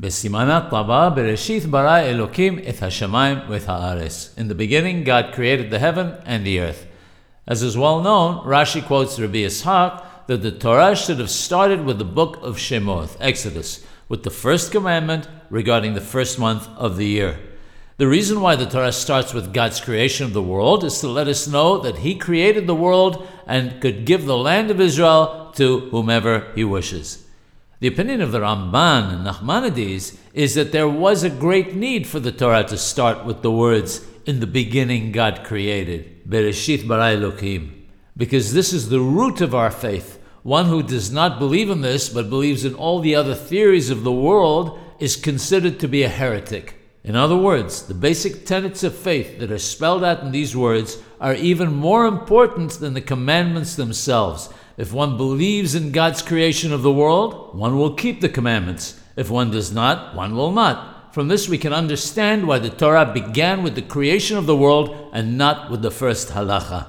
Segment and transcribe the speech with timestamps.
[0.00, 2.58] Besimana taba bereshith bara Elokim.
[4.38, 6.86] In the beginning, God created the heaven and the earth.
[7.46, 11.98] As is well known, Rashi quotes Rabbi Ishaq that the Torah should have started with
[11.98, 17.06] the book of Shemoth, Exodus, with the first commandment regarding the first month of the
[17.06, 17.38] year.
[17.98, 21.28] The reason why the Torah starts with God's creation of the world is to let
[21.28, 25.80] us know that He created the world and could give the land of Israel to
[25.90, 27.26] whomever He wishes.
[27.80, 32.20] The opinion of the Ramban and Nachmanides is that there was a great need for
[32.20, 37.70] the Torah to start with the words, In the beginning God created, Bereshit bara Elokim,
[38.18, 40.22] because this is the root of our faith.
[40.42, 44.04] One who does not believe in this but believes in all the other theories of
[44.04, 46.79] the world is considered to be a heretic.
[47.02, 50.98] In other words, the basic tenets of faith that are spelled out in these words
[51.18, 54.50] are even more important than the commandments themselves.
[54.76, 59.00] If one believes in God's creation of the world, one will keep the commandments.
[59.16, 61.14] If one does not, one will not.
[61.14, 65.10] From this, we can understand why the Torah began with the creation of the world
[65.12, 66.86] and not with the first halacha.